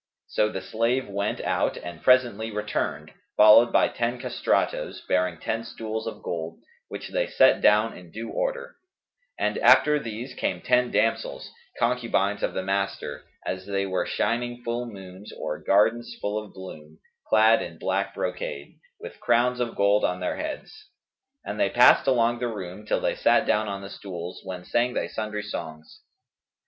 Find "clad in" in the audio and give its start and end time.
17.27-17.77